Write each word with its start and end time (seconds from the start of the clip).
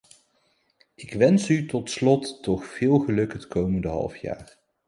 Ik 0.95 1.13
wens 1.13 1.49
u 1.49 1.65
tot 1.65 1.89
slot 1.89 2.43
toch 2.43 2.65
veel 2.65 2.97
geluk 2.99 3.33
het 3.33 3.47
komende 3.47 3.87
halfjaar. 3.87 4.57